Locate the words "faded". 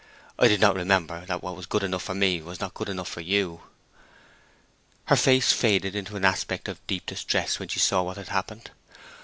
5.53-5.95